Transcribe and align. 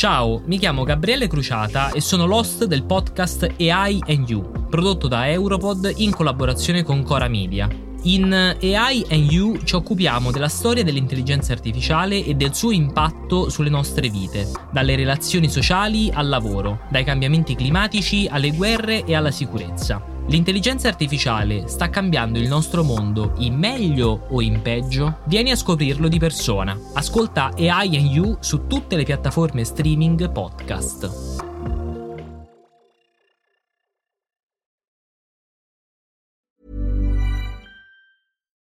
Ciao, 0.00 0.40
mi 0.46 0.56
chiamo 0.56 0.84
Gabriele 0.84 1.28
Cruciata 1.28 1.90
e 1.90 2.00
sono 2.00 2.24
l'host 2.24 2.64
del 2.64 2.84
podcast 2.84 3.46
AI 3.58 4.02
and 4.06 4.26
You, 4.26 4.66
prodotto 4.70 5.08
da 5.08 5.28
Europod 5.28 5.92
in 5.96 6.10
collaborazione 6.10 6.82
con 6.82 7.02
Cora 7.02 7.28
Media. 7.28 7.68
In 8.04 8.32
AI 8.32 9.04
and 9.10 9.30
You 9.30 9.58
ci 9.62 9.74
occupiamo 9.74 10.30
della 10.30 10.48
storia 10.48 10.82
dell'intelligenza 10.82 11.52
artificiale 11.52 12.24
e 12.24 12.32
del 12.32 12.54
suo 12.54 12.70
impatto 12.70 13.50
sulle 13.50 13.68
nostre 13.68 14.08
vite, 14.08 14.50
dalle 14.72 14.96
relazioni 14.96 15.50
sociali 15.50 16.10
al 16.10 16.30
lavoro, 16.30 16.80
dai 16.88 17.04
cambiamenti 17.04 17.54
climatici 17.54 18.26
alle 18.26 18.52
guerre 18.52 19.04
e 19.04 19.14
alla 19.14 19.30
sicurezza. 19.30 20.02
L'intelligenza 20.30 20.86
artificiale 20.86 21.66
sta 21.66 21.90
cambiando 21.90 22.38
il 22.38 22.46
nostro 22.46 22.84
mondo 22.84 23.34
in 23.38 23.56
meglio 23.56 24.28
o 24.30 24.40
in 24.40 24.62
peggio? 24.62 25.18
Vieni 25.24 25.50
a 25.50 25.56
scoprirlo 25.56 26.06
di 26.06 26.20
persona. 26.20 26.78
Ascolta 26.94 27.50
AI 27.56 27.96
and 27.96 28.06
You 28.06 28.36
su 28.38 28.68
tutte 28.68 28.94
le 28.94 29.02
piattaforme 29.02 29.64
streaming 29.64 30.30
podcast. 30.30 31.10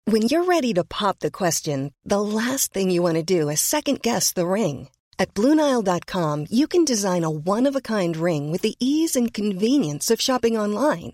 When 0.05 0.27
you're 0.29 0.45
ready 0.45 0.73
to 0.73 0.83
pop 0.83 1.17
the 1.21 1.31
question, 1.31 1.91
the 2.05 2.21
last 2.21 2.71
thing 2.71 2.91
you 2.91 3.01
want 3.01 3.15
to 3.15 3.23
do 3.23 3.49
is 3.49 3.59
second 3.61 4.01
guess 4.01 4.31
the 4.31 4.45
ring. 4.45 4.89
At 5.17 5.33
Bluenile.com, 5.33 6.45
you 6.51 6.67
can 6.67 6.85
design 6.85 7.23
a 7.23 7.31
one 7.31 7.65
of 7.65 7.75
a 7.75 7.81
kind 7.81 8.15
ring 8.15 8.51
with 8.51 8.61
the 8.61 8.75
ease 8.79 9.15
and 9.15 9.33
convenience 9.33 10.11
of 10.11 10.21
shopping 10.21 10.55
online. 10.55 11.13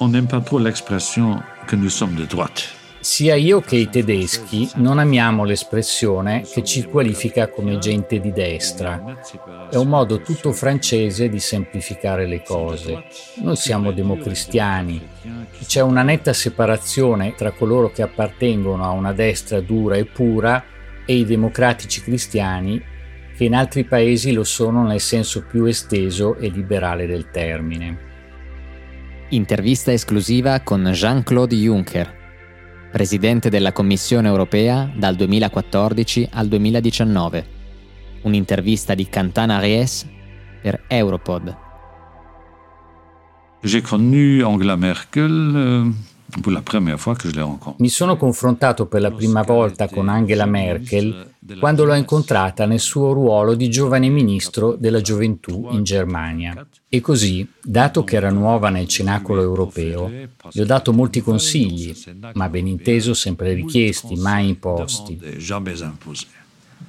on 0.00 0.08
n'aime 0.08 0.26
pas 0.26 0.40
trop 0.40 0.58
l'expression 0.58 1.40
que 1.66 1.76
nous 1.76 1.90
sommes 1.90 2.14
de 2.14 2.24
droite. 2.24 2.76
Sia 3.00 3.36
io 3.36 3.60
che 3.60 3.76
i 3.76 3.88
tedeschi 3.88 4.68
non 4.74 4.98
amiamo 4.98 5.44
l'espressione 5.44 6.42
che 6.42 6.64
ci 6.64 6.82
qualifica 6.82 7.48
come 7.48 7.78
gente 7.78 8.18
di 8.18 8.32
destra. 8.32 9.20
È 9.70 9.76
un 9.76 9.88
modo 9.88 10.20
tutto 10.20 10.52
francese 10.52 11.28
di 11.28 11.38
semplificare 11.38 12.26
le 12.26 12.42
cose. 12.42 13.04
Noi 13.36 13.54
siamo 13.54 13.92
democristiani. 13.92 15.00
C'è 15.64 15.80
una 15.80 16.02
netta 16.02 16.32
separazione 16.32 17.34
tra 17.36 17.52
coloro 17.52 17.90
che 17.90 18.02
appartengono 18.02 18.84
a 18.84 18.90
una 18.90 19.12
destra 19.12 19.60
dura 19.60 19.96
e 19.96 20.04
pura 20.04 20.64
e 21.06 21.14
i 21.14 21.24
democratici 21.24 22.02
cristiani 22.02 22.82
che 23.36 23.44
in 23.44 23.54
altri 23.54 23.84
paesi 23.84 24.32
lo 24.32 24.42
sono 24.42 24.84
nel 24.84 25.00
senso 25.00 25.44
più 25.44 25.64
esteso 25.66 26.36
e 26.36 26.48
liberale 26.48 27.06
del 27.06 27.30
termine. 27.30 28.07
Intervista 29.30 29.92
esclusiva 29.92 30.60
con 30.60 30.84
Jean-Claude 30.84 31.54
Juncker, 31.54 32.88
presidente 32.90 33.50
della 33.50 33.72
Commissione 33.72 34.26
europea 34.26 34.90
dal 34.96 35.16
2014 35.16 36.30
al 36.32 36.48
2019. 36.48 37.46
Un'intervista 38.22 38.94
di 38.94 39.06
Cantana 39.06 39.58
Ries 39.58 40.06
per 40.62 40.82
Europod. 40.88 41.54
J'ai 43.60 43.82
connu 43.82 44.42
Angela 44.46 44.76
Merkel 44.76 45.54
euh, 45.54 45.92
mi 47.76 47.88
sono 47.88 48.16
confrontato 48.18 48.86
per 48.86 49.00
la 49.00 49.10
prima 49.10 49.42
volta 49.42 49.88
con 49.88 50.08
Angela 50.08 50.44
Merkel 50.44 51.34
quando 51.58 51.84
l'ho 51.84 51.94
incontrata 51.94 52.66
nel 52.66 52.80
suo 52.80 53.12
ruolo 53.12 53.54
di 53.54 53.70
giovane 53.70 54.08
ministro 54.10 54.76
della 54.78 55.00
gioventù 55.00 55.68
in 55.70 55.84
Germania. 55.84 56.66
E 56.90 57.00
così, 57.00 57.48
dato 57.62 58.04
che 58.04 58.16
era 58.16 58.30
nuova 58.30 58.68
nel 58.68 58.86
cenacolo 58.86 59.40
europeo, 59.40 60.08
le 60.08 60.62
ho 60.62 60.64
dato 60.66 60.92
molti 60.92 61.22
consigli, 61.22 61.94
ma 62.34 62.48
ben 62.50 62.66
inteso 62.66 63.14
sempre 63.14 63.54
richiesti, 63.54 64.14
mai 64.16 64.48
imposti. 64.48 65.18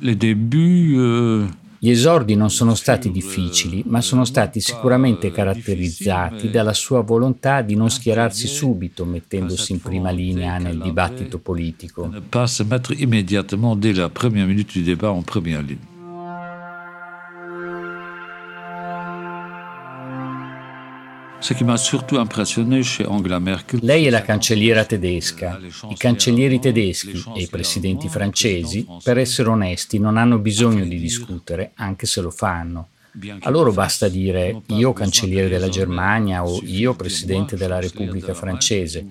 Les 0.01 0.15
débuts, 0.15 0.93
euh, 0.95 1.49
gli 1.79 1.89
esordi 1.89 2.35
non 2.35 2.49
sono 2.49 2.75
stati 2.75 3.09
difficili, 3.09 3.83
ma 3.87 4.01
sono 4.01 4.25
stati 4.25 4.59
sicuramente 4.59 5.31
caratterizzati 5.31 6.49
dalla 6.49 6.73
sua 6.73 7.01
volontà 7.01 7.61
di 7.61 7.75
non 7.75 7.89
schierarsi 7.89 8.47
subito 8.47 9.05
mettendosi 9.05 9.71
in 9.71 9.81
prima 9.81 10.09
linea 10.09 10.57
nel 10.57 10.77
dibattito 10.77 11.39
politico. 11.39 12.11
Pas 12.29 12.53
se 12.53 12.63
mettre 12.63 12.93
immédiatement 12.95 13.77
dès 13.77 13.93
la 13.93 14.09
première 14.09 14.45
minute 14.45 14.73
du 14.73 14.83
débat 14.83 15.11
en 15.11 15.23
première. 15.23 15.63
Lei 23.81 24.05
è 24.05 24.09
la 24.09 24.21
cancelliera 24.21 24.83
tedesca. 24.83 25.59
I 25.89 25.95
cancellieri 25.95 26.59
tedeschi 26.59 27.23
e 27.35 27.41
i 27.41 27.47
presidenti 27.47 28.09
francesi, 28.09 28.85
per 29.01 29.17
essere 29.17 29.49
onesti, 29.49 29.99
non 29.99 30.17
hanno 30.17 30.37
bisogno 30.37 30.83
di 30.83 30.99
discutere, 30.99 31.71
anche 31.75 32.05
se 32.05 32.21
lo 32.21 32.29
fanno. 32.29 32.89
A 33.39 33.49
loro 33.49 33.71
basta 33.71 34.07
dire 34.07 34.61
io 34.67 34.93
cancelliere 34.93 35.49
della 35.49 35.69
Germania 35.69 36.45
o 36.45 36.59
io 36.63 36.93
presidente 36.93 37.55
della 37.55 37.79
Repubblica 37.79 38.33
francese. 38.33 39.05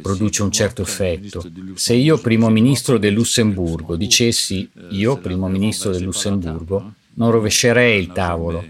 Produce 0.00 0.42
un 0.42 0.50
certo 0.50 0.82
effetto. 0.82 1.44
Se 1.74 1.94
io 1.94 2.18
primo 2.18 2.48
ministro 2.48 2.96
del 2.96 3.12
Lussemburgo 3.12 3.96
dicessi 3.96 4.68
io 4.90 5.18
primo 5.18 5.48
ministro 5.48 5.90
del 5.90 6.02
Lussemburgo, 6.02 6.94
non 7.14 7.30
rovescerei 7.30 8.00
il 8.00 8.12
tavolo. 8.12 8.64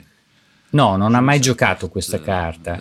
No, 0.71 0.97
non 0.97 1.15
ha 1.15 1.21
mai 1.21 1.41
giocato 1.41 1.89
questa 1.89 2.21
carta. 2.21 2.81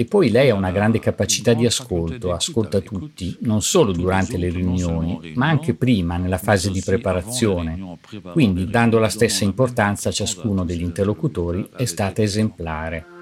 E 0.00 0.04
poi 0.04 0.30
lei 0.30 0.50
ha 0.50 0.54
una 0.54 0.70
grande 0.70 1.00
capacità 1.00 1.54
di 1.54 1.66
ascolto, 1.66 2.32
ascolta 2.32 2.80
tutti, 2.80 3.36
non 3.40 3.62
solo 3.62 3.90
durante 3.90 4.36
le 4.36 4.48
riunioni, 4.48 5.32
ma 5.34 5.48
anche 5.48 5.74
prima, 5.74 6.16
nella 6.18 6.38
fase 6.38 6.70
di 6.70 6.80
preparazione. 6.84 7.98
Quindi, 8.30 8.70
dando 8.70 9.00
la 9.00 9.08
stessa 9.08 9.42
importanza 9.42 10.10
a 10.10 10.12
ciascuno 10.12 10.64
degli 10.64 10.82
interlocutori, 10.82 11.68
è 11.76 11.84
stata 11.84 12.22
esemplare. 12.22 13.17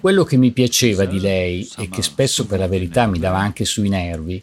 Quello 0.00 0.24
che 0.24 0.36
mi 0.36 0.50
piaceva 0.50 1.04
di 1.04 1.20
lei 1.20 1.68
e 1.78 1.88
che 1.88 2.02
spesso 2.02 2.46
per 2.46 2.58
la 2.58 2.68
verità 2.68 3.06
mi 3.06 3.18
dava 3.18 3.38
anche 3.38 3.64
sui 3.64 3.88
nervi 3.88 4.42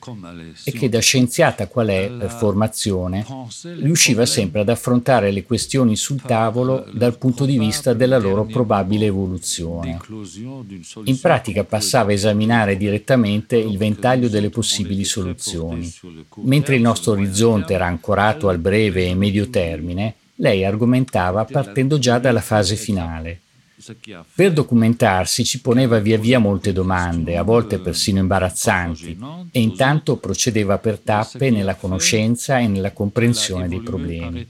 è 0.64 0.72
che 0.72 0.90
da 0.90 1.00
scienziata 1.00 1.68
qual 1.68 1.88
è 1.88 2.12
per 2.18 2.30
formazione 2.30 3.26
riusciva 3.80 4.26
sempre 4.26 4.62
ad 4.62 4.70
affrontare 4.70 5.32
le 5.32 5.44
questioni 5.44 5.96
sul 5.96 6.22
tavolo 6.22 6.86
dal 6.94 7.18
punto 7.18 7.46
di 7.46 7.58
vista 7.58 7.94
della 7.94 8.18
loro 8.18 8.46
probabile 8.46 9.06
evoluzione. 9.06 10.00
In 11.04 11.20
pratica 11.20 11.64
passava 11.64 12.12
a 12.12 12.14
esaminare 12.14 12.78
direttamente 12.78 13.56
il 13.58 13.78
ventaglio 13.78 14.28
delle 14.28 14.50
possibili 14.50 15.04
soluzioni. 15.04 15.92
Mentre 16.44 16.76
il 16.76 16.82
nostro 16.82 17.14
orizzonte 17.14 17.74
era 17.74 17.86
ancorato 17.86 18.50
al 18.50 18.58
breve 18.58 19.08
e 19.08 19.16
medio 19.16 19.50
termine, 19.50 20.16
lei 20.36 20.64
argomentava 20.64 21.46
partendo 21.46 21.98
già 21.98 22.20
dalla 22.20 22.42
fase 22.42 22.76
finale. 22.76 23.42
Per 24.34 24.54
documentarsi 24.54 25.46
ci 25.46 25.62
poneva 25.62 26.00
via 26.00 26.18
via 26.18 26.40
molte 26.40 26.74
domande, 26.74 27.38
a 27.38 27.44
volte 27.44 27.80
persino 27.80 28.20
imbarazzanti, 28.20 29.18
e 29.52 29.62
intanto 29.62 30.18
procedeva 30.18 30.78
per 30.78 31.00
tappe 31.00 31.50
nella 31.50 31.76
conoscenza 31.76 32.60
e 32.60 32.68
nella 32.68 32.92
comprensione 32.92 33.68
dei 33.68 33.82
problemi. 33.82 34.48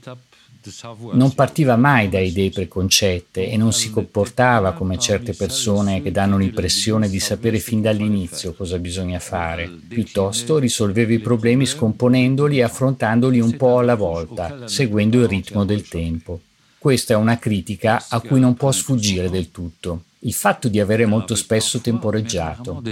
Non 1.12 1.34
partiva 1.34 1.76
mai 1.76 2.08
da 2.08 2.18
idee 2.18 2.50
preconcette 2.50 3.48
e 3.48 3.56
non 3.56 3.72
si 3.72 3.90
comportava 3.90 4.72
come 4.72 4.98
certe 4.98 5.32
persone 5.32 6.02
che 6.02 6.10
danno 6.10 6.36
l'impressione 6.36 7.08
di 7.08 7.20
sapere 7.20 7.58
fin 7.58 7.80
dall'inizio 7.80 8.52
cosa 8.52 8.78
bisogna 8.78 9.18
fare. 9.18 9.70
Piuttosto 9.88 10.58
risolveva 10.58 11.12
i 11.12 11.20
problemi 11.20 11.64
scomponendoli 11.64 12.58
e 12.58 12.64
affrontandoli 12.64 13.40
un 13.40 13.56
po' 13.56 13.78
alla 13.78 13.94
volta, 13.94 14.66
seguendo 14.66 15.20
il 15.20 15.28
ritmo 15.28 15.64
del 15.64 15.88
tempo. 15.88 16.40
Questa 16.78 17.14
è 17.14 17.16
una 17.16 17.38
critica 17.38 18.06
a 18.08 18.20
cui 18.20 18.38
non 18.38 18.54
può 18.54 18.70
sfuggire 18.70 19.28
del 19.28 19.50
tutto. 19.50 20.04
il 20.22 20.32
fatto 20.32 20.68
di 20.68 20.80
avere 20.80 21.06
molto 21.06 21.36
spesso 21.36 21.80
temporeggiato. 21.80 22.82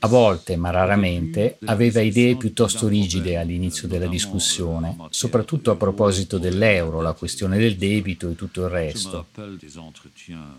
A 0.00 0.08
volte, 0.08 0.56
ma 0.56 0.70
raramente, 0.70 1.58
aveva 1.66 2.00
idee 2.00 2.36
piuttosto 2.36 2.88
rigide 2.88 3.36
all'inizio 3.36 3.86
della 3.86 4.08
discussione, 4.08 4.96
soprattutto 5.10 5.70
a 5.70 5.76
proposito 5.76 6.38
dell'euro, 6.38 7.00
la 7.00 7.12
questione 7.12 7.58
del 7.58 7.76
debito 7.76 8.28
e 8.28 8.34
tutto 8.34 8.62
il 8.64 8.68
resto. 8.68 9.26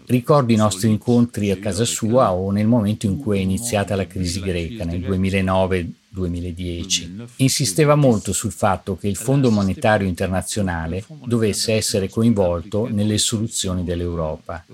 Ricordo 0.06 0.54
i 0.54 0.56
nostri 0.56 0.90
incontri 0.90 1.52
a 1.52 1.58
casa 1.58 1.84
sua 1.84 2.32
o 2.32 2.52
nel 2.52 2.68
momento 2.68 3.06
in 3.06 3.18
cui 3.18 3.40
è 3.40 3.42
iniziata 3.42 3.96
la 3.96 4.08
crisi 4.08 4.40
greca, 4.40 4.86
nel 4.86 5.02
2009 5.02 5.92
2010, 6.18 7.16
insisteva 7.38 7.96
molto 7.96 8.34
sul 8.34 8.52
fatto 8.52 8.98
che 8.98 9.08
il 9.08 9.16
Fondo 9.16 9.52
Monetario 9.52 10.08
Internazionale 10.08 11.04
dovesse 11.26 11.74
essere 11.74 12.10
coinvolto 12.10 12.88
nelle 12.88 13.18
soluzioni 13.18 13.84
dell'Europa, 13.84 14.66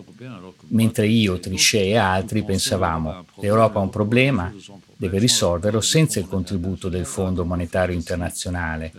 mentre 0.69 1.07
io, 1.07 1.39
Trichet 1.39 1.87
e 1.87 1.97
altri 1.97 2.43
pensavamo 2.43 3.25
l'Europa 3.41 3.79
ha 3.79 3.81
un 3.81 3.89
problema, 3.89 4.53
deve 4.95 5.19
risolverlo 5.19 5.81
senza 5.81 6.19
il 6.19 6.27
contributo 6.27 6.87
del 6.87 7.05
Fondo 7.05 7.43
Monetario 7.43 7.93
Internazionale, 7.93 8.93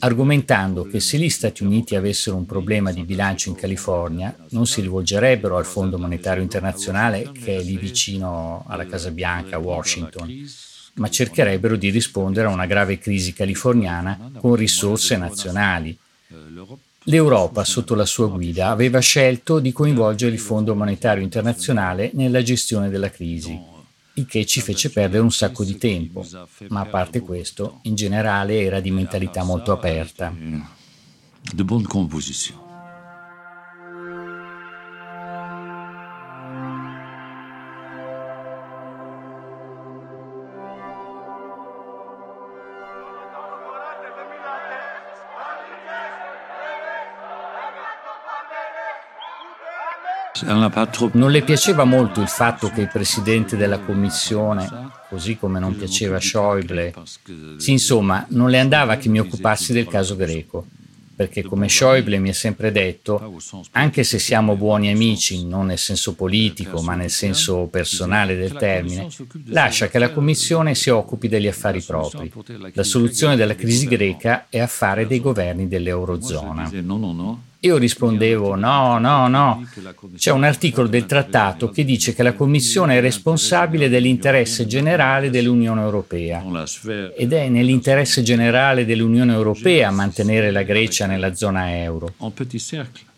argomentando 0.00 0.84
che 0.84 0.98
se 0.98 1.18
gli 1.18 1.28
Stati 1.28 1.62
Uniti 1.62 1.94
avessero 1.94 2.36
un 2.36 2.46
problema 2.46 2.90
di 2.90 3.04
bilancio 3.04 3.48
in 3.48 3.54
California 3.54 4.34
non 4.50 4.66
si 4.66 4.80
rivolgerebbero 4.80 5.56
al 5.56 5.64
Fondo 5.64 5.98
Monetario 5.98 6.42
Internazionale 6.42 7.30
che 7.32 7.58
è 7.58 7.62
lì 7.62 7.76
vicino 7.76 8.64
alla 8.66 8.86
Casa 8.86 9.10
Bianca, 9.10 9.56
a 9.56 9.60
Washington 9.60 10.74
ma 10.96 11.08
cercherebbero 11.08 11.76
di 11.76 11.90
rispondere 11.90 12.46
a 12.46 12.50
una 12.50 12.66
grave 12.66 12.98
crisi 12.98 13.32
californiana 13.32 14.30
con 14.38 14.54
risorse 14.54 15.16
nazionali. 15.16 15.96
L'Europa, 17.04 17.64
sotto 17.64 17.94
la 17.94 18.04
sua 18.04 18.26
guida, 18.26 18.68
aveva 18.68 18.98
scelto 18.98 19.60
di 19.60 19.72
coinvolgere 19.72 20.32
il 20.32 20.40
Fondo 20.40 20.74
Monetario 20.74 21.22
Internazionale 21.22 22.10
nella 22.14 22.42
gestione 22.42 22.90
della 22.90 23.10
crisi, 23.10 23.56
il 24.14 24.26
che 24.26 24.44
ci 24.44 24.60
fece 24.60 24.90
perdere 24.90 25.22
un 25.22 25.30
sacco 25.30 25.62
di 25.62 25.78
tempo, 25.78 26.26
ma 26.68 26.80
a 26.80 26.86
parte 26.86 27.20
questo, 27.20 27.78
in 27.82 27.94
generale 27.94 28.60
era 28.60 28.80
di 28.80 28.90
mentalità 28.90 29.44
molto 29.44 29.72
aperta. 29.72 30.34
De 30.34 31.62
bonne 31.62 31.86
composition. 31.86 32.65
Non 50.46 51.30
le 51.30 51.42
piaceva 51.42 51.84
molto 51.84 52.20
il 52.20 52.28
fatto 52.28 52.68
che 52.70 52.82
il 52.82 52.88
presidente 52.88 53.56
della 53.56 53.78
commissione, 53.78 54.68
così 55.08 55.36
come 55.36 55.58
non 55.58 55.76
piaceva 55.76 56.20
Schäuble, 56.20 56.94
sì, 57.56 57.72
insomma, 57.72 58.24
non 58.30 58.50
le 58.50 58.58
andava 58.58 58.96
che 58.96 59.08
mi 59.08 59.18
occupassi 59.18 59.72
del 59.72 59.86
caso 59.86 60.16
greco 60.16 60.66
perché 61.16 61.42
come 61.42 61.66
Schäuble 61.66 62.18
mi 62.18 62.28
ha 62.28 62.34
sempre 62.34 62.70
detto, 62.70 63.38
anche 63.70 64.04
se 64.04 64.18
siamo 64.18 64.54
buoni 64.54 64.90
amici, 64.90 65.46
non 65.46 65.66
nel 65.66 65.78
senso 65.78 66.14
politico, 66.14 66.82
ma 66.82 66.94
nel 66.94 67.08
senso 67.08 67.68
personale 67.70 68.36
del 68.36 68.52
termine, 68.52 69.08
lascia 69.46 69.88
che 69.88 69.98
la 69.98 70.10
Commissione 70.10 70.74
si 70.74 70.90
occupi 70.90 71.26
degli 71.28 71.46
affari 71.46 71.80
propri. 71.80 72.30
La 72.74 72.82
soluzione 72.82 73.34
della 73.34 73.54
crisi 73.54 73.86
greca 73.86 74.46
è 74.50 74.58
affare 74.58 75.06
dei 75.06 75.20
governi 75.20 75.68
dell'Eurozona. 75.68 76.70
Io 77.66 77.78
rispondevo 77.78 78.54
no, 78.54 78.96
no, 78.98 79.26
no. 79.26 79.68
C'è 80.16 80.30
un 80.30 80.44
articolo 80.44 80.86
del 80.86 81.04
trattato 81.04 81.68
che 81.70 81.84
dice 81.84 82.14
che 82.14 82.22
la 82.22 82.32
Commissione 82.32 82.98
è 82.98 83.00
responsabile 83.00 83.88
dell'interesse 83.88 84.66
generale 84.66 85.30
dell'Unione 85.30 85.80
Europea 85.80 86.44
ed 87.16 87.32
è 87.32 87.48
nell'interesse 87.48 88.22
generale 88.22 88.84
dell'Unione 88.84 89.32
Europea 89.32 89.90
mantenere 89.90 90.52
la 90.52 90.62
Grecia 90.62 91.06
nella 91.06 91.34
zona 91.34 91.76
euro. 91.82 92.14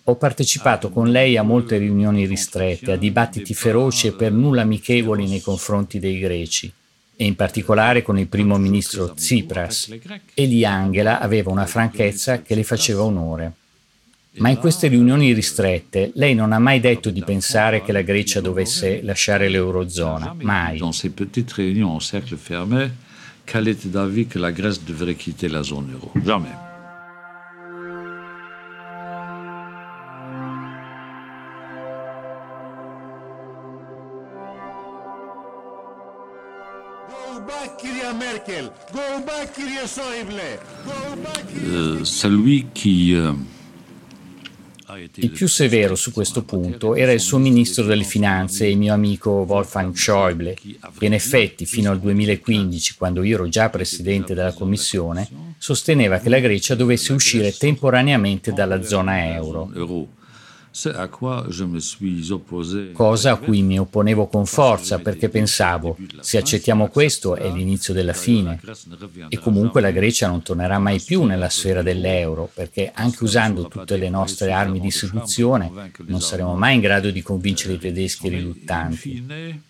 Ho 0.05 0.15
partecipato 0.15 0.89
con 0.89 1.11
lei 1.11 1.37
a 1.37 1.43
molte 1.43 1.77
riunioni 1.77 2.25
ristrette, 2.25 2.93
a 2.93 2.97
dibattiti 2.97 3.53
feroci 3.53 4.07
e 4.07 4.13
per 4.13 4.33
nulla 4.33 4.63
amichevoli 4.63 5.29
nei 5.29 5.43
confronti 5.43 5.99
dei 5.99 6.19
greci 6.19 6.73
e 7.15 7.27
in 7.27 7.37
particolare 7.37 8.01
con 8.01 8.19
il 8.19 8.29
primo 8.29 8.57
ministro 8.57 9.13
Tsipras, 9.13 9.95
e 10.33 10.47
lì 10.47 10.65
Angela 10.65 11.21
aveva 11.21 11.51
una 11.51 11.67
franchezza 11.67 12.41
che 12.41 12.55
le 12.55 12.65
faceva 12.65 13.03
onore. 13.03 13.53
Ma 14.39 14.51
in 14.51 14.59
queste 14.59 14.89
riunioni 14.89 15.33
ristrette 15.33 16.13
lei 16.15 16.35
non 16.35 16.53
ha 16.53 16.59
mai 16.59 16.81
detto 16.81 17.11
di 17.11 17.23
pensare 17.25 17.83
che 17.83 17.93
la 17.93 18.03
Grecia 18.03 18.41
dovesse 18.41 19.01
lasciare 19.03 19.49
l'Eurozona, 19.49 20.35
mai. 20.41 20.79
Dans 20.79 20.97
ces 20.97 21.11
petites 21.11 21.53
réunions 21.53 21.91
en 21.91 22.01
cercle 22.01 22.37
fermé, 22.37 22.91
qu'elle 23.45 23.69
était 23.69 23.89
d'avis 23.91 24.27
que 24.27 24.39
la 24.39 24.53
Grèce 24.53 24.83
devrait 24.85 25.17
quitter 25.17 25.49
la 25.49 25.63
zone 25.63 25.91
euro. 25.93 26.13
Jamais. 26.25 26.55
Go 37.09 37.41
back, 37.47 37.79
Kyria 37.79 38.13
Merkel! 38.13 38.71
Go 38.93 39.21
back, 39.25 39.55
Kyria 39.55 39.87
Schäuble! 39.87 40.59
Go 40.85 41.17
back, 41.23 41.45
Euh, 41.71 42.05
celui 42.05 42.67
qui 42.75 43.15
euh, 43.15 43.33
Il 45.15 45.31
più 45.31 45.47
severo 45.47 45.95
su 45.95 46.13
questo 46.13 46.43
punto 46.43 46.95
era 46.95 47.13
il 47.13 47.21
suo 47.21 47.39
ministro 47.39 47.85
delle 47.85 48.03
finanze 48.03 48.67
il 48.67 48.79
mio 48.79 48.93
amico 48.93 49.31
Wolfgang 49.47 49.95
Schäuble, 49.95 50.55
che 50.55 51.05
in 51.05 51.15
effetti 51.15 51.67
fino 51.67 51.91
al 51.91 52.01
2015, 52.01 52.97
quando 52.97 53.23
io 53.23 53.37
ero 53.37 53.49
già 53.49 53.71
presidente 53.71 54.35
della 54.35 54.53
Commissione, 54.53 55.55
sosteneva 55.59 56.19
che 56.19 56.29
la 56.29 56.41
Grecia 56.41 56.75
dovesse 56.75 57.13
uscire 57.13 57.53
temporaneamente 57.53 58.53
dalla 58.53 58.83
zona 58.83 59.35
euro, 59.35 60.17
cosa 62.93 63.33
a 63.33 63.37
cui 63.37 63.63
mi 63.63 63.79
opponevo 63.79 64.29
con 64.29 64.47
forza 64.47 64.99
perché 64.99 65.29
pensavo, 65.29 65.97
se 66.21 66.39
accettiamo 66.39 66.89
questo 66.89 67.35
è 67.35 67.51
l'inizio 67.51 67.93
della 67.93 68.13
fine. 68.13 68.61
E 69.29 69.39
comunque 69.39 69.81
la 69.81 69.91
Grecia 69.91 70.29
non 70.29 70.43
tornerà 70.43 70.79
mai 70.79 71.01
più 71.01 71.25
nella 71.25 71.49
sfera 71.49 71.83
dell'euro, 71.83 72.49
perché 72.53 72.93
anche 72.95 73.25
usando 73.25 73.67
tutte 73.69 73.97
le 73.97 74.09
nostre 74.09 74.53
armi 74.53 74.79
di 74.81 74.91
seduzione 74.91 75.71
non 76.07 76.21
saremo 76.21 76.55
mai 76.55 76.77
in 76.77 76.81
grado 76.81 77.11
di 77.11 77.23
convincere 77.23 77.75
i 77.75 77.79
tedeschi 77.79 78.29
riluttanti. 78.29 79.67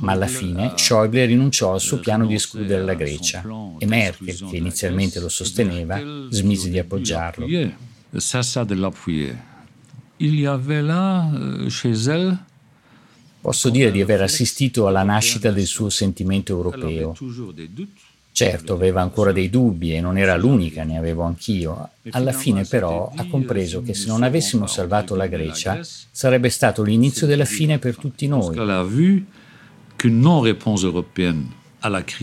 Ma 0.00 0.12
alla 0.12 0.26
fine 0.26 0.72
Schäuble 0.74 1.26
rinunciò 1.26 1.74
al 1.74 1.80
suo 1.80 1.98
piano 1.98 2.26
di 2.26 2.34
escludere 2.34 2.82
la 2.82 2.94
Grecia 2.94 3.44
e 3.78 3.86
Merkel, 3.86 4.48
che 4.48 4.56
inizialmente 4.56 5.20
lo 5.20 5.28
sosteneva, 5.28 6.00
smise 6.30 6.70
di 6.70 6.78
appoggiarlo. 6.78 7.46
Il 10.18 10.40
y 10.40 10.46
avait 10.46 10.82
là, 10.82 11.30
euh, 11.34 11.68
chez 11.68 12.08
elle, 12.08 12.38
Posso 13.46 13.70
dire 13.70 13.92
di 13.92 14.00
aver 14.00 14.22
assistito 14.22 14.88
alla 14.88 15.04
nascita 15.04 15.52
del 15.52 15.66
suo 15.66 15.88
sentimento 15.88 16.52
europeo. 16.52 17.14
Certo, 18.32 18.72
aveva 18.72 19.02
ancora 19.02 19.30
dei 19.30 19.48
dubbi 19.48 19.94
e 19.94 20.00
non 20.00 20.18
era 20.18 20.36
l'unica, 20.36 20.82
ne 20.82 20.98
avevo 20.98 21.22
anch'io. 21.22 21.90
Alla 22.10 22.32
fine 22.32 22.64
però 22.64 23.12
ha 23.14 23.24
compreso 23.26 23.82
che 23.82 23.94
se 23.94 24.08
non 24.08 24.24
avessimo 24.24 24.66
salvato 24.66 25.14
la 25.14 25.28
Grecia 25.28 25.78
sarebbe 26.10 26.48
stato 26.48 26.82
l'inizio 26.82 27.28
della 27.28 27.44
fine 27.44 27.78
per 27.78 27.96
tutti 27.96 28.26
noi. 28.26 28.56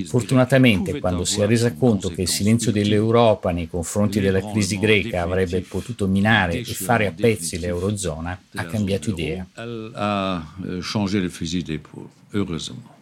Fortunatamente, 0.06 1.00
quando 1.00 1.24
si 1.24 1.42
è 1.42 1.46
resa 1.46 1.74
conto 1.74 2.10
che 2.10 2.24
il 2.24 2.28
silenzio 2.28 2.72
dell'Europa 2.72 3.52
nei 3.52 3.68
confronti 3.68 4.20
della 4.20 4.42
crisi 4.42 4.78
greca 4.78 5.22
avrebbe 5.22 5.62
potuto 5.62 6.08
minare 6.08 6.60
e 6.60 6.64
fare 6.66 7.08
a 7.08 7.14
pezzi 7.14 7.60
l'Eurozona, 7.60 8.40
ha 8.56 8.66
cambiato 8.66 9.12
idea. 9.12 9.48
Elle 9.56 9.92
a 9.94 10.44
euh, 10.66 10.82
changé 10.82 11.20
le 11.20 11.30
fusil 11.30 11.64
d'épaule, 11.64 12.10
heureusement. 12.34 12.94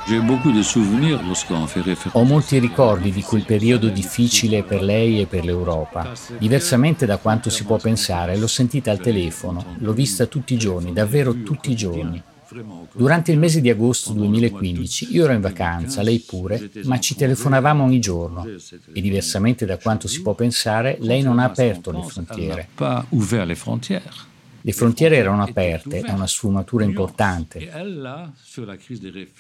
Ho 2.13 2.23
molti 2.23 2.59
ricordi 2.59 3.11
di 3.11 3.21
quel 3.21 3.43
periodo 3.43 3.89
difficile 3.89 4.63
per 4.63 4.81
lei 4.81 5.19
e 5.19 5.25
per 5.25 5.43
l'Europa. 5.43 6.13
Diversamente 6.37 7.05
da 7.05 7.17
quanto 7.17 7.49
si 7.49 7.65
può 7.65 7.75
pensare, 7.75 8.37
l'ho 8.37 8.47
sentita 8.47 8.89
al 8.89 9.01
telefono, 9.01 9.75
l'ho 9.79 9.91
vista 9.91 10.25
tutti 10.25 10.53
i 10.53 10.57
giorni, 10.57 10.93
davvero 10.93 11.43
tutti 11.43 11.71
i 11.71 11.75
giorni. 11.75 12.23
Durante 12.93 13.33
il 13.33 13.37
mese 13.37 13.59
di 13.59 13.69
agosto 13.69 14.13
2015 14.13 15.13
io 15.13 15.25
ero 15.25 15.33
in 15.33 15.41
vacanza, 15.41 16.01
lei 16.01 16.19
pure, 16.19 16.71
ma 16.85 16.97
ci 17.01 17.13
telefonavamo 17.13 17.83
ogni 17.83 17.99
giorno 17.99 18.45
e 18.93 19.01
diversamente 19.01 19.65
da 19.65 19.77
quanto 19.77 20.07
si 20.07 20.21
può 20.21 20.33
pensare, 20.33 20.95
lei 21.01 21.21
non 21.21 21.39
ha 21.39 21.43
aperto 21.43 21.91
le 21.91 22.03
frontiere. 22.03 22.69
Le 24.67 24.73
frontiere 24.73 25.15
erano 25.15 25.43
aperte 25.43 26.01
a 26.01 26.13
una 26.13 26.27
sfumatura 26.27 26.83
importante 26.83 27.71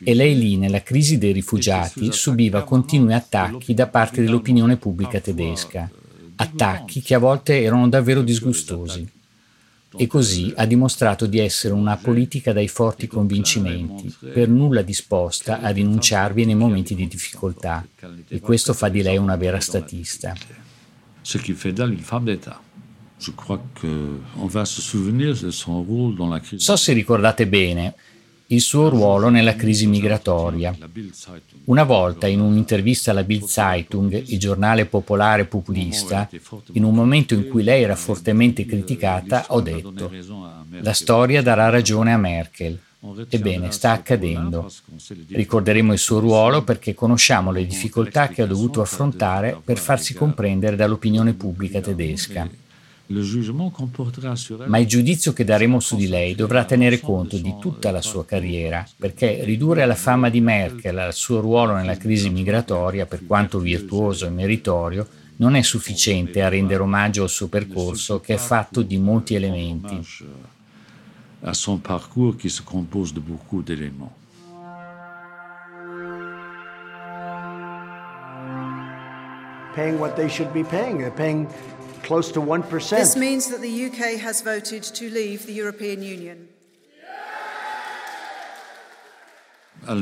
e 0.01 0.13
lei 0.13 0.37
lì, 0.37 0.55
nella 0.55 0.81
crisi 0.81 1.17
dei 1.17 1.33
rifugiati, 1.33 2.13
subiva 2.13 2.63
continui 2.63 3.13
attacchi 3.13 3.73
da 3.73 3.87
parte 3.87 4.23
dell'opinione 4.23 4.77
pubblica 4.77 5.19
tedesca, 5.19 5.91
attacchi 6.37 7.01
che 7.01 7.13
a 7.13 7.19
volte 7.19 7.61
erano 7.61 7.89
davvero 7.89 8.21
disgustosi. 8.21 9.05
E 9.97 10.07
così 10.07 10.53
ha 10.55 10.65
dimostrato 10.65 11.25
di 11.25 11.39
essere 11.39 11.73
una 11.73 11.97
politica 11.97 12.53
dai 12.53 12.69
forti 12.69 13.07
convincimenti, 13.07 14.15
per 14.31 14.47
nulla 14.47 14.81
disposta 14.81 15.59
a 15.59 15.71
rinunciarvi 15.71 16.45
nei 16.45 16.55
momenti 16.55 16.95
di 16.95 17.05
difficoltà. 17.05 17.85
E 18.29 18.39
questo 18.39 18.73
fa 18.73 18.87
di 18.87 19.01
lei 19.01 19.17
una 19.17 19.35
vera 19.35 19.59
statista. 19.59 20.33
Ce 21.21 21.37
qui 21.39 21.53
fait 21.53 21.73
d'elle 21.73 21.91
une 21.91 22.01
femme 22.01 22.23
d'État. 22.23 22.61
Je 23.19 23.31
crois 23.31 23.59
qu'on 23.79 24.47
va 24.47 24.65
se 24.65 24.81
souvenir 24.81 25.35
de 25.35 25.49
son 25.49 25.81
rôle 25.81 26.15
dans 26.15 26.29
la 26.29 26.39
crise. 26.39 26.63
So 26.63 26.75
se 26.75 26.93
ricordate 26.93 27.47
bene 27.47 27.93
il 28.47 28.61
suo 28.61 28.89
ruolo 28.89 29.29
nella 29.29 29.55
crisi 29.55 29.87
migratoria. 29.87 30.75
Una 31.65 31.83
volta 31.83 32.27
in 32.27 32.39
un'intervista 32.39 33.11
alla 33.11 33.23
Bild 33.23 33.45
Zeitung, 33.45 34.23
il 34.27 34.39
giornale 34.39 34.85
popolare 34.85 35.45
populista, 35.45 36.29
in 36.73 36.83
un 36.83 36.93
momento 36.93 37.33
in 37.33 37.47
cui 37.49 37.63
lei 37.63 37.83
era 37.83 37.95
fortemente 37.95 38.65
criticata, 38.65 39.45
ho 39.49 39.61
detto 39.61 40.11
la 40.79 40.93
storia 40.93 41.41
darà 41.41 41.69
ragione 41.69 42.13
a 42.13 42.17
Merkel. 42.17 42.79
Ebbene, 43.29 43.71
sta 43.71 43.91
accadendo. 43.91 44.71
Ricorderemo 45.29 45.91
il 45.91 45.99
suo 45.99 46.19
ruolo 46.19 46.63
perché 46.63 46.93
conosciamo 46.93 47.51
le 47.51 47.65
difficoltà 47.65 48.29
che 48.29 48.41
ha 48.43 48.47
dovuto 48.47 48.81
affrontare 48.81 49.59
per 49.63 49.77
farsi 49.77 50.13
comprendere 50.13 50.75
dall'opinione 50.75 51.33
pubblica 51.33 51.81
tedesca. 51.81 52.49
Ma 54.65 54.77
il 54.79 54.85
giudizio 54.85 55.31
che 55.31 55.45
daremo 55.45 55.79
su 55.79 55.95
di 55.95 56.07
lei 56.07 56.35
dovrà 56.35 56.65
tenere 56.65 56.99
conto 56.99 57.37
di 57.37 57.55
tutta 57.59 57.89
la 57.89 58.01
sua 58.01 58.25
carriera, 58.25 58.85
perché 58.97 59.45
ridurre 59.45 59.83
alla 59.83 59.95
fama 59.95 60.29
di 60.29 60.41
Merkel 60.41 60.97
al 60.97 61.13
suo 61.13 61.39
ruolo 61.39 61.73
nella 61.73 61.95
crisi 61.95 62.29
migratoria, 62.29 63.05
per 63.05 63.25
quanto 63.25 63.59
virtuoso 63.59 64.25
e 64.25 64.29
meritorio, 64.29 65.07
non 65.37 65.55
è 65.55 65.61
sufficiente 65.61 66.41
a 66.41 66.49
rendere 66.49 66.81
omaggio 66.81 67.23
al 67.23 67.29
suo 67.29 67.47
percorso 67.47 68.19
che 68.19 68.33
è 68.33 68.37
fatto 68.37 68.81
di 68.81 68.97
molti 68.97 69.35
elementi. 69.35 69.99
À 71.43 71.53
son 71.53 71.79
parcours 71.79 72.35
qui 72.35 72.49
se 72.49 72.63
compose 72.63 73.13
de 73.13 73.19
beaucoup 73.19 73.61
d'éléments. 73.61 74.11
Paying 79.75 79.99
what 79.99 80.15
they 80.15 80.27
should 80.27 80.51
be 80.51 80.63
paying. 80.63 80.97
They're 80.97 81.11
paying 81.11 81.47
close 82.07 82.31
to 82.31 82.41
1%. 82.41 82.95
This 82.95 83.15
means 83.15 83.49
that 83.49 83.59
the 83.59 83.85
UK 83.87 84.19
has 84.21 84.41
voted 84.41 84.83
to 84.83 85.09
leave 85.09 85.45
the 85.45 85.51
European 85.53 86.01
Union. 86.01 86.47
Euh. 89.85 89.93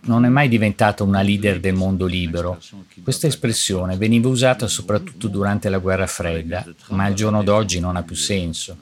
Non 0.00 0.24
è 0.24 0.28
mai 0.28 0.48
diventata 0.48 1.02
una 1.04 1.20
leader 1.22 1.60
del 1.60 1.74
mondo 1.74 2.06
libero. 2.06 2.58
Questa 3.02 3.26
espressione 3.26 3.96
veniva 3.96 4.28
usata 4.28 4.66
soprattutto 4.66 5.28
durante 5.28 5.68
la 5.68 5.78
guerra 5.78 6.06
fredda, 6.06 6.66
ma 6.88 7.04
al 7.04 7.14
giorno 7.14 7.42
d'oggi 7.42 7.80
non 7.80 7.96
ha 7.96 8.02
più 8.02 8.16
senso. 8.16 8.76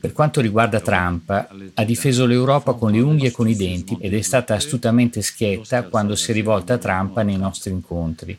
Per 0.00 0.12
quanto 0.12 0.40
riguarda 0.40 0.80
Trump, 0.80 1.30
ha 1.30 1.84
difeso 1.84 2.26
l'Europa 2.26 2.72
con 2.72 2.90
le 2.90 3.00
unghie 3.00 3.28
e 3.28 3.30
con 3.30 3.48
i 3.48 3.54
denti 3.54 3.96
ed 4.00 4.12
è 4.12 4.20
stata 4.20 4.54
astutamente 4.54 5.22
schietta 5.22 5.84
quando 5.84 6.16
si 6.16 6.32
è 6.32 6.34
rivolta 6.34 6.74
a 6.74 6.78
Trump 6.78 7.20
nei 7.20 7.36
nostri 7.36 7.70
incontri, 7.70 8.36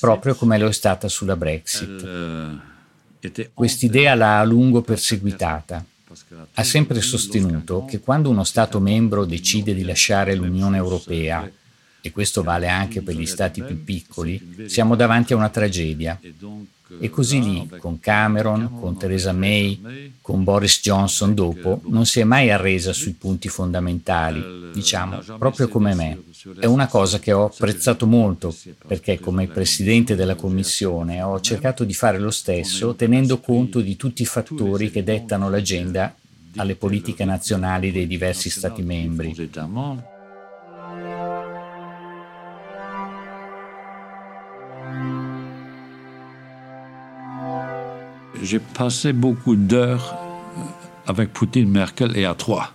proprio 0.00 0.34
come 0.34 0.58
lo 0.58 0.66
è 0.66 0.72
stata 0.72 1.06
sulla 1.08 1.36
Brexit. 1.36 2.08
Quest'idea 3.54 4.16
l'ha 4.16 4.40
a 4.40 4.44
lungo 4.44 4.82
perseguitata. 4.82 5.84
Ha 6.54 6.64
sempre 6.64 7.00
sostenuto 7.02 7.84
che 7.84 8.00
quando 8.00 8.28
uno 8.28 8.42
Stato 8.42 8.80
membro 8.80 9.24
decide 9.24 9.74
di 9.74 9.84
lasciare 9.84 10.34
l'Unione 10.34 10.76
Europea, 10.76 11.48
e 12.00 12.10
questo 12.10 12.42
vale 12.42 12.68
anche 12.68 13.02
per 13.02 13.14
gli 13.16 13.26
Stati 13.26 13.62
più 13.62 13.84
piccoli, 13.84 14.64
siamo 14.66 14.96
davanti 14.96 15.34
a 15.34 15.36
una 15.36 15.50
tragedia. 15.50 16.18
E 17.00 17.10
così 17.10 17.42
lì, 17.42 17.68
con 17.78 17.98
Cameron, 17.98 18.78
con 18.78 18.96
Theresa 18.96 19.32
May, 19.32 20.12
con 20.20 20.44
Boris 20.44 20.80
Johnson 20.80 21.34
dopo, 21.34 21.80
non 21.86 22.06
si 22.06 22.20
è 22.20 22.24
mai 22.24 22.50
arresa 22.50 22.92
sui 22.92 23.12
punti 23.12 23.48
fondamentali, 23.48 24.70
diciamo, 24.72 25.18
proprio 25.38 25.68
come 25.68 25.94
me. 25.94 26.22
È 26.60 26.66
una 26.66 26.86
cosa 26.86 27.18
che 27.18 27.32
ho 27.32 27.46
apprezzato 27.46 28.06
molto, 28.06 28.54
perché 28.86 29.18
come 29.18 29.48
Presidente 29.48 30.14
della 30.14 30.36
Commissione 30.36 31.22
ho 31.22 31.40
cercato 31.40 31.82
di 31.82 31.94
fare 31.94 32.18
lo 32.18 32.30
stesso 32.30 32.94
tenendo 32.94 33.40
conto 33.40 33.80
di 33.80 33.96
tutti 33.96 34.22
i 34.22 34.26
fattori 34.26 34.90
che 34.90 35.02
dettano 35.02 35.50
l'agenda 35.50 36.14
alle 36.56 36.76
politiche 36.76 37.24
nazionali 37.24 37.90
dei 37.90 38.06
diversi 38.06 38.48
Stati 38.48 38.82
membri. 38.82 39.34
J'ai 48.46 48.60
passé 48.60 49.12
beaucoup 49.12 49.56
d'heures 49.56 50.16
avec 51.06 51.32
Poutine, 51.32 51.68
Merkel 51.68 52.16
et 52.16 52.24
à 52.24 52.34
trois. 52.34 52.72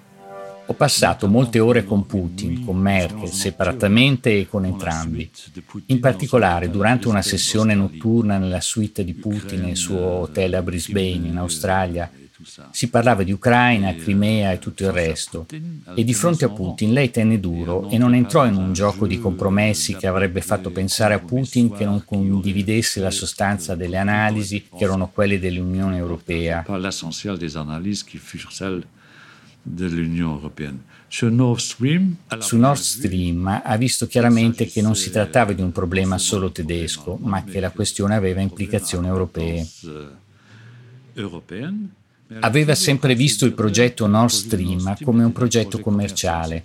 Ho 0.66 0.74
passato 0.74 1.30
molte 1.30 1.60
ore 1.60 1.86
con 1.86 2.06
Putin, 2.06 2.66
con 2.66 2.76
Merkel, 2.76 3.30
separatamente 3.30 4.38
e 4.38 4.50
con 4.50 4.66
entrambi. 4.66 5.32
In 5.86 6.02
particolare, 6.02 6.70
durante 6.70 7.08
una 7.08 7.22
sessione 7.22 7.74
notturna 7.74 8.38
nella 8.38 8.60
suite 8.60 9.06
di 9.06 9.14
Putin 9.14 9.62
nel 9.62 9.78
suo 9.78 10.02
hotel 10.02 10.56
a 10.56 10.62
Brisbane, 10.62 11.28
in 11.30 11.38
Australia, 11.38 12.12
si 12.72 12.90
parlava 12.90 13.24
di 13.24 13.32
Ucraina, 13.32 13.94
Crimea 13.96 14.52
e 14.52 14.60
tutto 14.60 14.84
il 14.84 14.92
resto. 14.92 15.46
E 15.96 16.04
di 16.04 16.14
fronte 16.14 16.46
a 16.46 16.50
Putin 16.50 16.94
lei 16.94 17.12
tenne 17.12 17.40
duro 17.40 17.90
e 17.90 17.98
non 17.98 18.14
entrò 18.14 18.46
in 18.46 18.56
un 18.56 18.74
gioco 18.74 19.08
di 19.08 19.20
compromessi 19.20 19.96
che 19.96 20.08
avrebbe 20.08 20.42
fatto 20.42 20.72
pensare 20.72 21.14
a 21.14 21.20
Putin 21.20 21.74
che 21.74 21.86
non 21.86 22.04
condividesse 22.06 23.00
la 23.00 23.12
sostanza 23.12 23.76
delle 23.76 23.98
analisi 23.98 24.68
che 24.76 24.84
erano 24.84 25.10
quelle 25.10 25.40
dell'Unione 25.40 25.98
Europea. 25.98 26.64
Su 32.40 32.58
Nord 32.58 32.80
Stream 32.80 33.62
ha 33.64 33.78
visto 33.78 34.08
chiaramente 34.08 34.66
che 34.66 34.82
non 34.82 34.96
si 34.96 35.12
trattava 35.12 35.52
di 35.52 35.62
un 35.62 35.72
problema 35.72 36.18
solo 36.18 36.52
tedesco, 36.52 37.18
ma 37.22 37.44
che 37.44 37.60
la 37.60 37.70
questione 37.70 38.16
aveva 38.16 38.42
implicazioni 38.42 39.08
europee. 39.08 39.68
Aveva 42.40 42.76
sempre 42.76 43.14
visto 43.14 43.46
il 43.46 43.54
progetto 43.54 44.08
Nord 44.08 44.30
Stream 44.30 44.96
come 45.04 45.24
un 45.24 45.32
progetto 45.32 45.80
commerciale. 45.80 46.64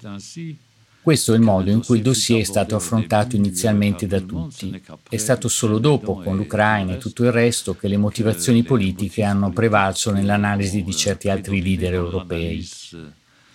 Questo 1.02 1.32
è 1.32 1.36
il 1.36 1.42
modo 1.42 1.70
in 1.70 1.84
cui 1.84 1.98
il 1.98 2.02
dossier 2.02 2.40
è 2.40 2.44
stato 2.44 2.74
affrontato 2.74 3.36
inizialmente 3.36 4.06
da 4.06 4.20
tutti. 4.20 4.80
È 5.08 5.16
stato 5.16 5.46
solo 5.48 5.78
dopo, 5.78 6.20
con 6.20 6.36
l'Ucraina 6.36 6.94
e 6.94 6.98
tutto 6.98 7.22
il 7.22 7.30
resto, 7.30 7.76
che 7.76 7.86
le 7.86 7.96
motivazioni 7.96 8.64
politiche 8.64 9.22
hanno 9.22 9.50
prevalso 9.50 10.10
nell'analisi 10.10 10.82
di 10.82 10.94
certi 10.94 11.28
altri 11.28 11.62
leader 11.62 11.94
europei. 11.94 12.68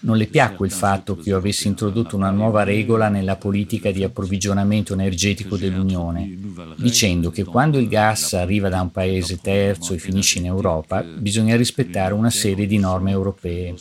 Non 0.04 0.18
le 0.18 0.26
piacque 0.26 0.66
il 0.66 0.74
fatto 0.74 1.16
che 1.16 1.30
io 1.30 1.38
avessi 1.38 1.68
introdotto 1.68 2.16
una 2.16 2.32
nuova 2.32 2.64
regola 2.64 3.08
nella 3.08 3.36
politica 3.36 3.92
di 3.92 4.04
approvvigionamento 4.04 4.94
energetico 4.94 5.58
dell'Unione, 5.58 6.38
dicendo 6.78 7.30
che 7.30 7.44
quando 7.44 7.78
il 7.78 7.88
gas 7.88 8.34
arriva 8.34 8.68
da 8.70 8.82
un 8.82 8.92
paese 8.92 9.40
terzo 9.40 9.94
e 9.94 10.00
finisce 10.00 10.40
in 10.40 10.46
Europa, 10.48 11.04
bisogna 11.04 11.56
rispettare 11.56 12.16
una 12.16 12.32
serie 12.32 12.66
di 12.66 12.80
norme 12.80 13.12
europee. 13.12 13.76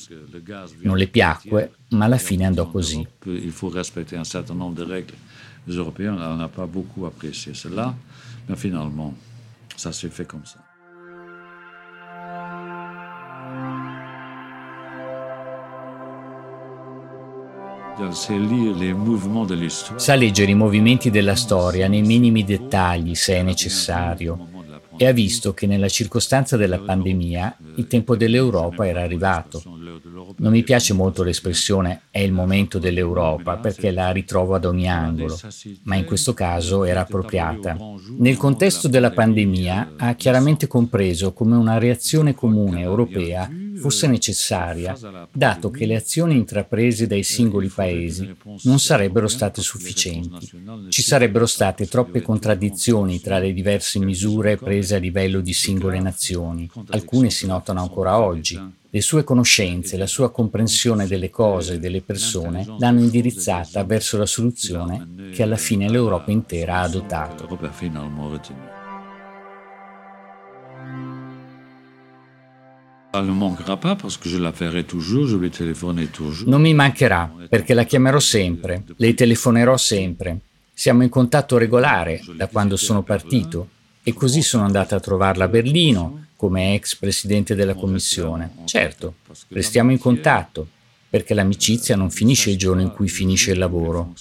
Non 0.83 0.99
le 0.99 1.07
piacque, 1.07 1.73
ma 1.91 2.05
alla 2.05 2.19
fine 2.19 2.45
andò 2.45 2.71
così. 2.71 3.07
Il 3.25 3.53
faut 3.53 3.73
respecter 3.73 4.19
un 4.19 4.25
certain 4.25 4.57
nombre 4.57 4.85
de 4.85 4.91
règles. 4.91 5.17
Les 5.67 5.77
Européens 5.77 6.17
n'ont 6.17 6.49
pas 6.49 6.67
beaucoup 6.67 7.07
apprécié 7.07 7.55
cela, 7.55 7.95
mais 8.49 8.59
finalement, 8.59 9.15
ça 9.77 9.93
s'est 9.93 10.11
fait 10.11 10.27
comme 10.27 10.45
ça. 10.45 10.70
Sa 19.97 20.15
leggere 20.15 20.51
i 20.51 20.55
movimenti 20.55 21.11
della 21.11 21.37
storia 21.37 21.87
nei 21.87 22.01
minimi 22.01 22.45
dettagli, 22.45 23.15
se 23.15 23.37
è 23.37 23.43
necessario, 23.43 24.49
e 24.97 25.07
ha 25.07 25.13
visto 25.13 25.53
che 25.53 25.67
nella 25.67 25.89
circostanza 25.89 26.57
della 26.57 26.79
pandemia 26.79 27.57
il 27.77 27.87
tempo 27.87 28.17
dell'Europa 28.17 28.87
era 28.87 29.03
arrivato. 29.03 29.63
Non 30.37 30.53
mi 30.53 30.63
piace 30.63 30.95
molto 30.95 31.23
l'espressione 31.23 32.03
è 32.11 32.21
il 32.21 32.33
momento 32.33 32.79
dell'Europa 32.79 33.59
perché 33.59 33.91
la 33.91 34.11
ritrovo 34.11 34.55
ad 34.55 34.65
ogni 34.65 34.89
angolo, 34.89 35.39
ma 35.83 35.97
in 35.97 36.05
questo 36.05 36.33
caso 36.33 36.85
era 36.85 37.01
appropriata. 37.01 37.77
Nel 38.19 38.37
contesto 38.39 38.89
della 38.89 39.11
pandemia 39.11 39.95
ha 39.99 40.15
chiaramente 40.15 40.67
compreso 40.67 41.33
come 41.33 41.57
una 41.57 41.79
reazione 41.79 42.35
comune 42.35 42.81
europea 42.81 43.49
fosse 43.81 44.07
necessaria, 44.07 44.97
dato 45.33 45.71
che 45.71 45.87
le 45.87 45.97
azioni 45.97 46.37
intraprese 46.37 47.07
dai 47.07 47.23
singoli 47.23 47.69
paesi 47.69 48.37
non 48.65 48.79
sarebbero 48.79 49.27
state 49.27 49.63
sufficienti. 49.63 50.51
Ci 50.89 51.03
sarebbero 51.03 51.47
state 51.47 51.87
troppe 51.87 52.23
contraddizioni 52.23 53.21
tra 53.21 53.39
le 53.39 53.53
diverse 53.53 53.99
misure 53.99 54.57
prese 54.57 54.97
a 54.97 54.99
livello 54.99 55.41
di 55.41 55.53
singole 55.53 56.01
nazioni. 56.01 56.71
Alcune 56.91 57.31
si 57.31 57.47
notano 57.47 57.81
ancora 57.81 58.19
oggi. 58.19 58.79
Le 58.93 59.01
sue 59.01 59.23
conoscenze, 59.23 59.97
la 59.97 60.09
sua 60.09 60.33
comprensione 60.33 61.07
delle 61.07 61.31
cose 61.31 61.75
e 61.75 61.79
delle 61.79 62.03
persone 62.03 62.67
l'hanno 62.79 63.01
indirizzata 63.01 63.85
verso 63.85 64.19
la 64.19 64.27
soluzione 64.27 65.31
che 65.33 65.45
alla 65.45 65.57
fine 65.57 65.89
l'Europa 65.89 66.33
intera 66.33 66.79
ha 66.79 66.83
adottato. 66.83 67.47
Non 76.47 76.61
mi 76.61 76.73
mancherà 76.73 77.33
perché 77.49 77.75
la 77.75 77.83
chiamerò 77.83 78.21
sempre, 78.21 78.85
le 78.97 79.15
telefonerò 79.15 79.77
sempre. 79.77 80.39
Siamo 80.73 81.03
in 81.03 81.09
contatto 81.09 81.59
regolare 81.59 82.23
da 82.37 82.47
quando 82.47 82.77
sono 82.77 83.03
partito 83.03 83.69
e 84.03 84.15
così 84.15 84.43
sono 84.43 84.65
andata 84.65 84.97
a 84.97 85.01
trovarla 85.01 85.45
a 85.45 85.49
Berlino 85.49 86.27
come 86.37 86.75
ex 86.75 86.97
presidente 86.97 87.55
della 87.55 87.75
commissione. 87.75 88.53
Certo, 88.65 89.15
restiamo 89.49 89.91
in 89.91 89.99
contatto 89.99 90.69
perché 91.11 91.35
l'amicizia 91.35 91.97
non 91.97 92.11
finisce 92.11 92.51
il 92.51 92.57
giorno 92.57 92.81
in 92.81 92.93
cui 92.93 93.09
finisce 93.09 93.51
il 93.51 93.59
lavoro. 93.59 94.15